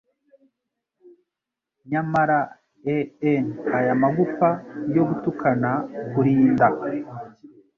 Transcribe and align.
Nyamara 1.89 2.39
e'en 2.95 3.45
aya 3.77 3.93
magufa 4.01 4.49
yo 4.95 5.03
gutukana 5.09 5.71
kurinda 6.11 6.67